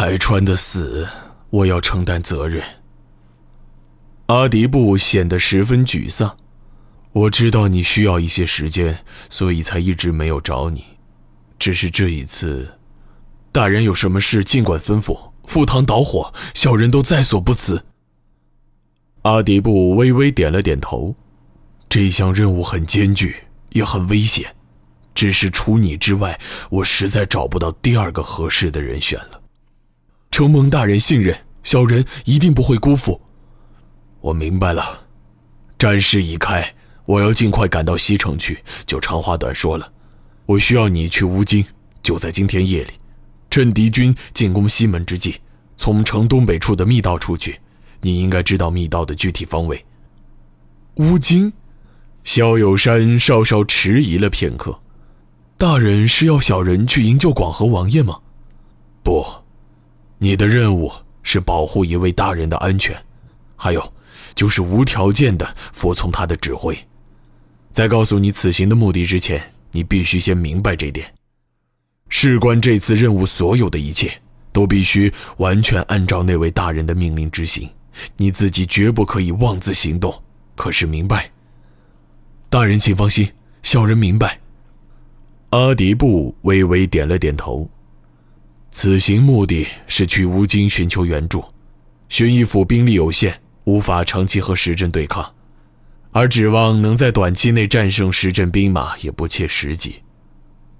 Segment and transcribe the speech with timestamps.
[0.00, 1.08] 海川的死，
[1.50, 2.62] 我要承担责任。
[4.26, 6.38] 阿迪布显得十分沮丧。
[7.10, 10.84] 我知道你需要一些时间，所以才一直没有找你。
[11.58, 12.78] 只是这一次，
[13.50, 17.84] 大人有什么事尽管吩咐，赴汤蹈火，小人都在所不辞。
[19.22, 21.16] 阿迪布微微点了点头。
[21.88, 23.34] 这项任务很艰巨，
[23.70, 24.54] 也很危险。
[25.12, 26.38] 只是除你之外，
[26.70, 29.37] 我实在找不到第二个合适的人选了。
[30.38, 33.20] 承蒙大人信任，小人一定不会辜负。
[34.20, 35.00] 我明白了，
[35.76, 38.62] 战事已开，我要尽快赶到西城去。
[38.86, 39.92] 就长话短说了，
[40.46, 41.66] 我需要你去乌京，
[42.04, 42.92] 就在今天夜里，
[43.50, 45.34] 趁敌军进攻西门之际，
[45.76, 47.58] 从城东北处的密道出去。
[48.00, 49.84] 你应该知道密道的具体方位。
[50.98, 51.52] 乌京。
[52.22, 54.78] 萧有山稍稍迟疑了片刻，
[55.56, 58.20] 大人是要小人去营救广和王爷吗？
[59.02, 59.26] 不，
[60.18, 62.96] 你的任务是保护一位大人的安全，
[63.56, 63.92] 还有，
[64.34, 66.76] 就是无条件的服从他的指挥。
[67.70, 71.12] 在告诉你此行的目的之前，你必须先明白这点。
[72.08, 74.12] 事关这次任务所有的一切，
[74.52, 77.68] 都必须完全按照那位大人的命令执行，
[78.16, 80.22] 你自己绝不可以妄自行动。
[80.56, 81.30] 可是明白？
[82.48, 83.30] 大人，请放心，
[83.62, 84.40] 小人明白。
[85.50, 87.70] 阿迪布微微点了点头。
[88.70, 91.44] 此行目的是去乌京寻求援助。
[92.08, 95.34] 巡义府兵力有限，无法长期和石镇对抗，
[96.12, 100.02] 而指望能在短期内战胜石镇兵马也不切实际。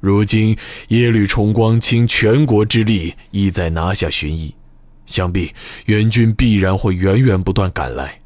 [0.00, 0.56] 如今
[0.88, 4.54] 耶律重光倾全国之力，意在拿下巡义，
[5.06, 5.54] 想必
[5.86, 8.18] 援军必然会源源不断赶来。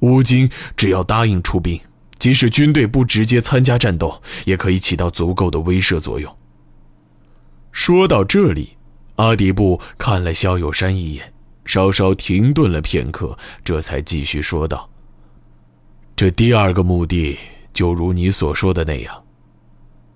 [0.00, 1.80] 乌京只要答应出兵。
[2.18, 6.36] 即使军队不直接参加战斗，也可以起到足够的威慑作用。
[7.70, 8.70] 说到这里，
[9.18, 11.32] 阿迪布看了萧有山一眼，
[11.64, 14.88] 稍稍停顿了片刻，这才继续说道
[16.14, 17.36] ：“这第二个目的，
[17.72, 19.24] 就如你所说的那样，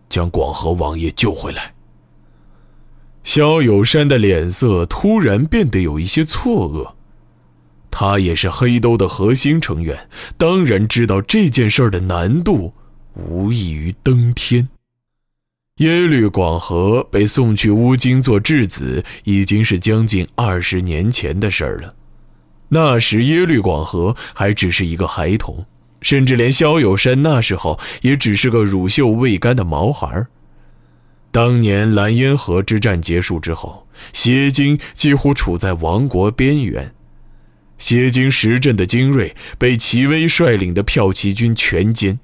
[0.09, 1.75] 将广和王爷救回来。”
[3.25, 6.95] 萧有山的脸色突然变得有一些错愕。
[7.91, 10.09] 他也是黑兜的核心成员，
[10.39, 12.73] 当然知道这件事的难度
[13.15, 14.69] 无异于登天。
[15.77, 21.95] 耶律广和被送去乌京做质子，已经是将近二十年前的事儿了。
[22.69, 25.65] 那时耶律广和还只是一个孩童，
[26.03, 30.27] 甚至连萧有山那时候也只是个乳臭未干的毛孩。
[31.31, 36.95] 当年蓝烟河之战结束之后，邪经几乎处在亡国边缘。
[37.79, 42.19] 邪京石镇的精锐被齐威率领的骠骑军全歼，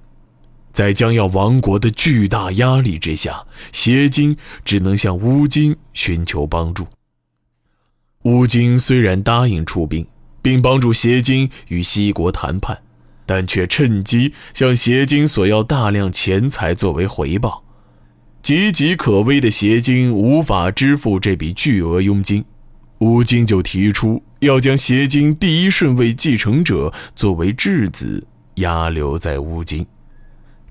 [0.73, 6.87] 在将要亡国的巨大压力之下，邪京只能向乌金寻求帮助。
[8.23, 10.07] 乌金虽然答应出兵，
[10.43, 12.79] 并帮助邪金与西国谈判，
[13.27, 17.65] 但却趁机向邪金索要大量钱财作为回报。
[18.43, 22.45] 岌岌可危的邪金无法支付这笔巨额佣金，
[22.99, 24.23] 乌金就提出。
[24.41, 28.25] 要将邪金第一顺位继承者作为质子
[28.55, 29.85] 押留在乌金，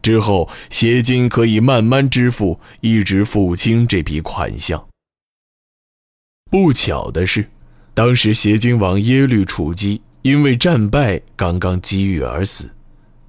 [0.08, 4.88] 之后邪金可以慢慢支付，一直付清这笔款项。
[6.50, 7.50] 不巧的是，
[7.94, 12.72] 当时邪金王耶律楚基因为战败刚刚击郁而死，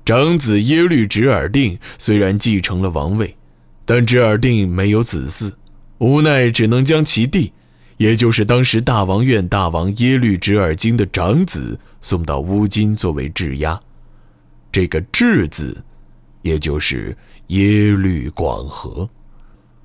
[0.05, 3.37] 长子耶律直耳定虽然继承了王位，
[3.84, 5.53] 但直耳定没有子嗣，
[5.99, 7.53] 无奈只能将其弟。
[7.97, 13.81] 也就是当时大王院大王耶律直耳经的长子送到乌金作为质押，
[14.71, 15.83] 这个质子，
[16.48, 17.15] 也就是
[17.48, 19.09] 耶律广和。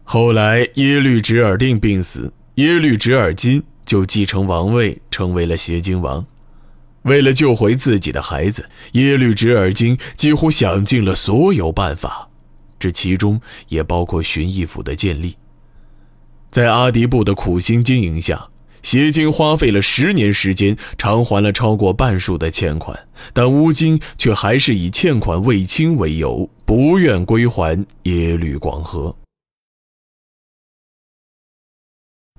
[0.03, 6.25] 后来耶律直耳定病死，耶律直耳金就继承王位，成为了协京王。
[7.01, 12.29] 为了救回自己的孩子，耶律直耳金几乎想尽了所有办法，
[12.79, 15.35] 这其中也包括寻义府的建立。
[16.49, 18.47] 在阿迪布的苦心经营下，
[18.83, 29.15] 邪经花费了十年时间偿还了超过半数的欠款，但乌金却还是以欠款未清为由，不愿归还耶律广和。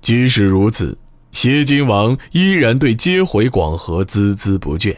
[0.01, 0.97] 即使如此，
[1.31, 4.95] 邪金王依然对接回广和孜孜不倦。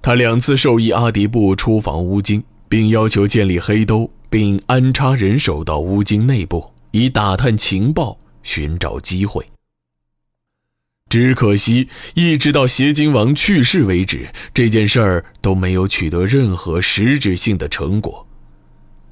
[0.00, 8.18] 他两次授意阿迪布出访乌金，并要求建立黑兜，并安插人手到乌金内部，以打探情报。
[8.44, 9.42] 寻找机会，
[11.14, 18.26] 只可惜一直到邪金王去世为止，这件事儿都没有取得任何实质性的成果。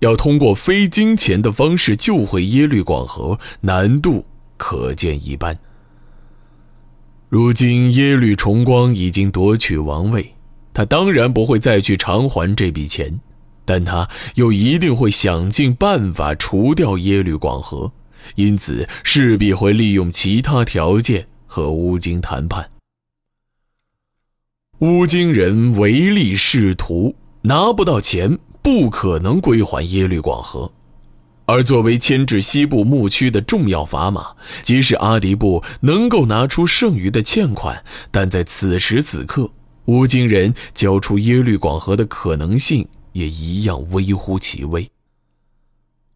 [0.00, 4.26] 要通过非金钱的方式救回耶律广和，难度
[4.56, 5.56] 可见一斑。
[7.28, 10.34] 如今耶律重光已经夺取王位，
[10.74, 13.20] 他当然不会再去偿还这笔钱，
[13.64, 17.92] 但他又一定会想尽办法除掉耶律广和，
[18.34, 22.66] 因此势必会利用其他条件和乌京谈判。
[24.78, 30.72] 乌京人唯利是图，拿不到钱，不可能归还耶律广和。
[31.44, 39.50] 而作为牵制西部牧区的重要砝码，即使阿迪布能够拿出剩余的欠款，但在此时此刻，
[39.84, 44.90] 乌京人交出耶律广和的可能性也一样微乎其微。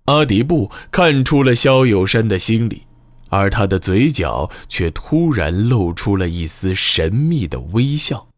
[0.06, 2.84] 阿迪布看出了萧友山的心理，
[3.28, 8.28] 而他的嘴角却突然露出了一丝神秘的微笑。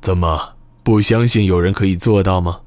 [0.00, 2.62] 怎么不相信有人可以做到吗，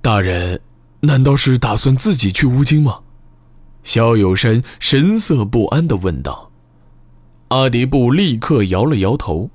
[0.00, 0.60] 大人？
[1.00, 3.00] 难道是打算自己去乌京吗？
[3.84, 6.50] 萧有山神色不安地问道。
[7.48, 9.48] 阿迪布立刻摇了摇头：“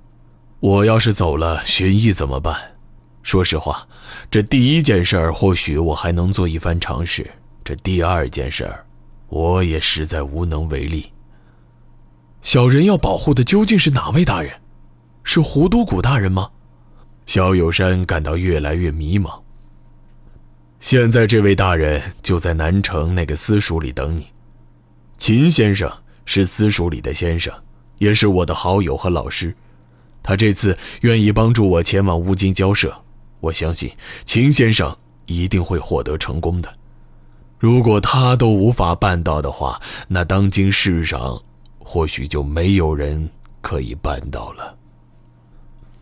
[0.62, 2.56] 我要是走了，寻义怎么办？
[3.24, 3.88] 说实话，
[4.32, 7.30] 这第一件事儿或许我还能做一番尝试，
[7.64, 8.86] 这第二件事儿，
[9.30, 11.12] 我也实在无能为力。
[12.42, 14.54] 小人要保护的究竟是哪位大人？
[15.24, 16.50] 是胡都古大人吗？”
[17.26, 19.42] 萧有山感到越来越迷茫。
[20.82, 24.28] 现在这位大人就在南城那个私塾里等你。
[25.16, 25.90] 秦先生
[26.26, 27.54] 是私塾里的先生，
[28.00, 29.56] 也是我的好友和老师。
[30.22, 32.94] 他这次愿意帮助我前往乌金交涉，
[33.40, 33.90] 我相信
[34.26, 34.94] 秦先生
[35.26, 36.78] 一定会获得成功的。
[37.64, 39.80] 如果他都无法办到的话，
[40.10, 41.42] 那当今世上
[41.80, 43.30] 或许就没有人
[43.62, 44.76] 可以办到了。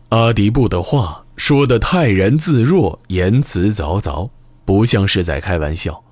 [0.08, 4.28] 阿迪布的话说得泰然自若，言辞凿凿。
[4.64, 6.02] 不像是在开玩笑，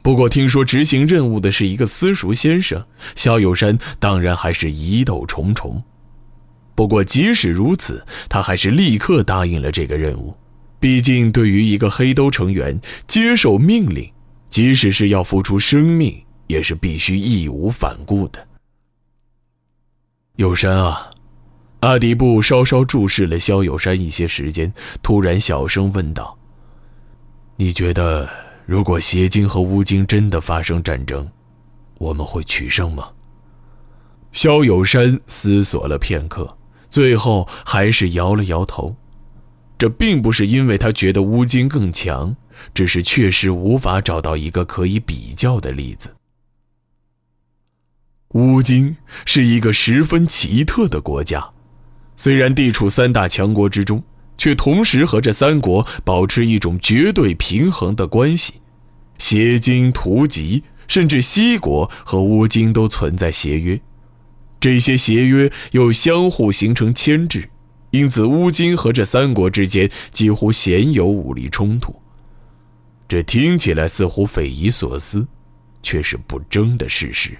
[0.00, 2.82] 不过听说执行任务的是一个私塾先生，
[3.14, 5.82] 萧有山当然还是疑窦重重。
[6.74, 10.34] 不过即使如此，他还是立刻答应了这个任务。
[10.80, 14.10] 毕竟对于一个黑兜成员，接受命令，
[14.58, 18.44] 即使是要付出生命，也是必须义无反顾的。
[20.34, 21.08] 有山啊，
[21.78, 26.36] 阿迪布稍稍注视了萧有山一些时间，突然小声问道。
[27.54, 28.28] 你觉得，
[28.66, 31.30] 如果邪经和乌京真的发生战争，
[31.98, 33.08] 我们会取胜吗？
[34.32, 36.58] 萧有山思索了片刻，
[36.88, 38.96] 最后还是摇了摇头。
[39.78, 42.36] 这并不是因为他觉得乌京更强，
[42.74, 46.16] 只是确实无法找到一个可以比较的例子。
[48.34, 51.50] 乌京是一个十分奇特的国家，
[52.16, 54.02] 虽然地处三大强国之中。
[54.40, 58.60] 却同时和这三国保持一种绝对平衡的关系，
[59.18, 63.80] 邪经、图吉，甚至西国和乌京都存在协约，
[64.60, 67.50] 这些协约又相互形成牵制，
[67.90, 71.94] 因此乌金和这三国之间几乎鲜有武力冲突。
[73.08, 75.26] 这听起来似乎匪夷所思，
[75.82, 77.36] 却是不争的事实。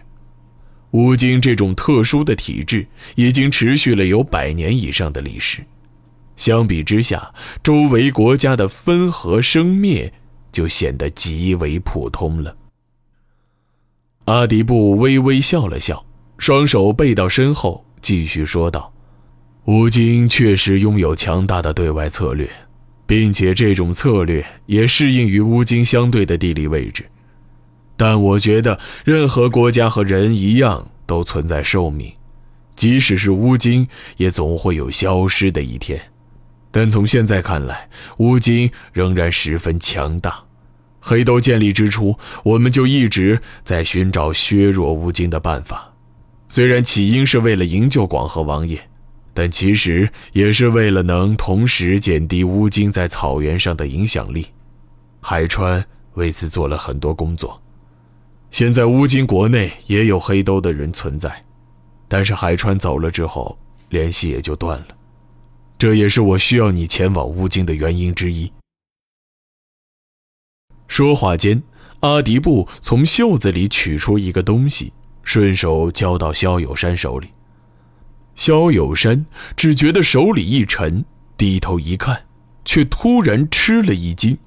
[0.92, 5.62] 乌金这种特殊的体制已经持续了有百年以上的历史。
[6.36, 10.10] 相比之下，周围国家的分合生灭
[10.50, 12.56] 就显得极为普通了。
[14.24, 16.06] 阿迪布微微笑了笑，
[16.38, 18.90] 双手背到身后，继续说道
[19.68, 22.48] ：“乌京确实拥有强大的对外策略，
[23.06, 27.04] 并且这种策略也适应于乌京相对的地理位置。
[27.94, 32.10] 但我觉得，任何国家和人一样都存在寿命，
[32.76, 36.00] 即使是乌金，也总会有消失的一天。”
[36.72, 40.44] 但从现在看来，乌金仍然十分强大。
[40.98, 45.92] 黑斗建立之初，我们就一直在寻找削弱乌金的办法。
[46.48, 48.80] 虽然起因是为了营救广和王爷，
[49.38, 54.44] 但其实也是为了能同时减低乌金在草原上的影响力。
[55.20, 57.62] 海川为此做了很多工作。
[58.50, 61.44] 现在乌金国内也有黑兜的人存在，
[62.08, 63.56] 但是海川走了之后，
[63.90, 64.88] 联系也就断了。
[65.78, 68.52] 这也是我需要你前往乌金的原因之一。
[70.88, 71.62] 说话间，
[72.00, 74.92] 阿迪布从袖子里取出一个东西，
[75.22, 77.28] 顺手交到萧有山手里。
[78.38, 79.26] 萧有山
[79.56, 81.04] 只觉得手里一沉，
[81.36, 82.26] 低头一看，
[82.64, 84.38] 却突然吃了一惊，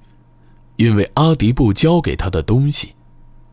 [0.76, 2.94] 因为阿迪布交给他的东西，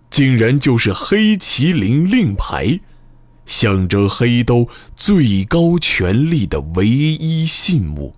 [0.09, 2.79] 竟然就是黑麒麟令牌。
[3.45, 8.15] 象征黑兜最高权力的唯一信物。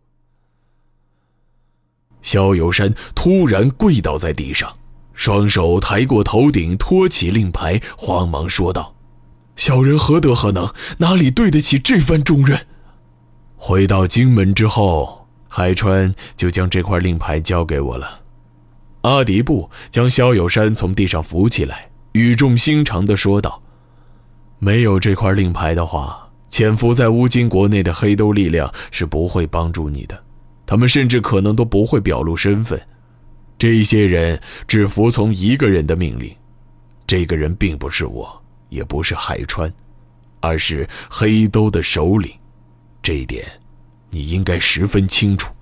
[2.21, 4.77] 萧有山突然跪倒在地上，
[5.15, 8.93] 双手抬过头顶，托起令牌，慌忙说道
[9.55, 12.65] ：“小人何德何能，哪里对得起这番重任？
[13.55, 18.21] 回到京门之后，海川就将这块令牌交给我了。
[19.01, 23.61] 阿迪布将萧有山从地上扶起来，语重心长地说道
[24.59, 30.23] ：“没有这块令牌的话，潜伏在乌金国内的黑兜力量是不会帮助你的，
[30.65, 32.81] 他们甚至可能都不会表露身份。
[33.57, 36.35] 这些人只服从一个人的命令，
[37.05, 38.40] 这个人并不是我，
[38.71, 39.71] 也不是海川，
[40.39, 42.31] 而是黑兜的首领。
[43.03, 43.45] 这一点，
[44.09, 45.53] 你应该十分清楚。”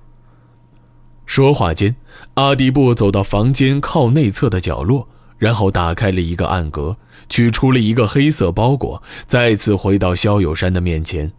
[1.25, 1.95] 说话间，
[2.35, 6.97] 阿迪布走到房间靠内侧的角落，然后打开了一个暗格，
[7.27, 11.31] 取出了一个黑色包裹，再次回到萧有山的面前。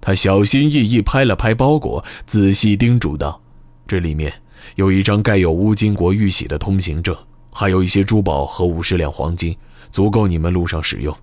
[0.00, 3.40] 他小心翼翼拍了拍包裹，仔细叮嘱道
[3.86, 4.32] ：“这里面
[4.74, 7.16] 有一张盖有乌金国玉玺的通行证，
[7.52, 9.56] 还有一些珠宝和五十两黄金，
[9.90, 11.16] 足够你们路上使用。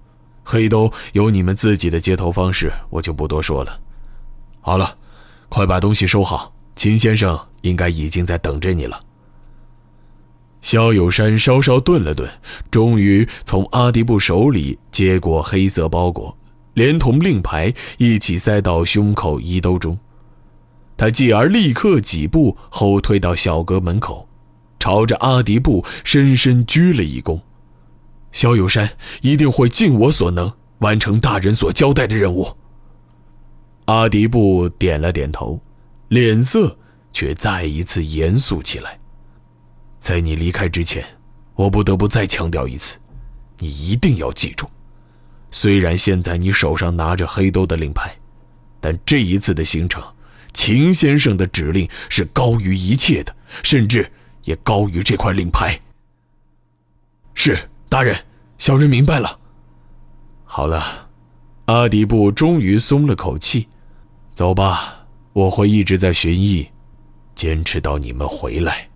[0.43, 3.79] 黑兜有你们自己的接头方式，我就不多说了。
[4.61, 4.97] 好了，
[5.49, 9.03] 快把东西收好。”秦先生应该已经在等着你了。
[10.61, 12.29] 萧有山稍稍顿了顿，
[12.69, 16.37] 终于从阿迪布手里接过黑色包裹，
[16.75, 19.97] 连同令牌一起塞到胸口衣兜中。
[20.95, 24.29] 他继而立刻几步后退到小阁门口，
[24.79, 27.41] 朝着阿迪布深深鞠了一躬。
[28.37, 28.87] 萧有山
[29.21, 32.55] 一定会尽我所能完成大人所交代的任务。
[33.85, 35.59] 阿迪布点了点头。
[36.09, 36.77] 脸色
[37.11, 38.97] 却再一次严肃起来。
[39.99, 41.03] 在你离开之前，
[41.53, 42.95] 我不得不再强调一次，
[43.57, 44.69] 你一定要记住，
[45.51, 48.15] 虽然现在你手上拿着黑兜的令牌，
[48.79, 50.01] 但这一次的行程，
[50.53, 54.09] 秦先生的指令是高于一切的，甚至
[54.43, 55.77] 也高于这块令牌。
[57.33, 58.15] 是大人，
[58.57, 59.39] 小人明白了。
[60.43, 61.09] 好了，
[61.65, 63.67] 阿迪布终于松了口气，
[64.33, 65.05] 走吧。
[65.33, 66.67] 我会一直在寻意，
[67.35, 68.87] 坚持到你们回来。